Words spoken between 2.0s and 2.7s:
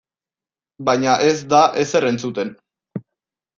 entzuten.